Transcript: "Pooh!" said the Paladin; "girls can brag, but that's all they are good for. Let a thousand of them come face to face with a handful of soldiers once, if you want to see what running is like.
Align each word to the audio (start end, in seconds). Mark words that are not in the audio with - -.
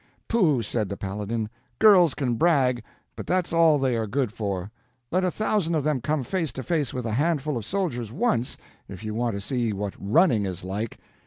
"Pooh!" 0.27 0.63
said 0.63 0.89
the 0.89 0.97
Paladin; 0.97 1.47
"girls 1.77 2.15
can 2.15 2.33
brag, 2.33 2.81
but 3.15 3.27
that's 3.27 3.53
all 3.53 3.77
they 3.77 3.95
are 3.95 4.07
good 4.07 4.33
for. 4.33 4.71
Let 5.11 5.23
a 5.23 5.29
thousand 5.29 5.75
of 5.75 5.83
them 5.83 6.01
come 6.01 6.23
face 6.23 6.51
to 6.53 6.63
face 6.63 6.91
with 6.91 7.05
a 7.05 7.11
handful 7.11 7.55
of 7.55 7.65
soldiers 7.65 8.11
once, 8.11 8.57
if 8.89 9.03
you 9.03 9.13
want 9.13 9.35
to 9.35 9.41
see 9.41 9.73
what 9.73 9.93
running 9.99 10.47
is 10.47 10.63
like. 10.63 10.97